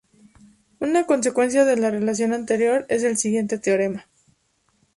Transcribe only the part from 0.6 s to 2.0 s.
Una consecuencia de la